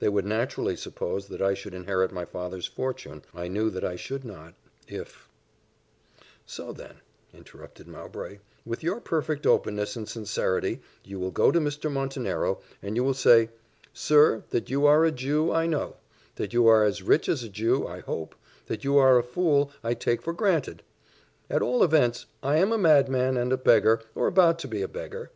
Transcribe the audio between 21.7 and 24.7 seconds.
events, I am a madman and a beggar, or about to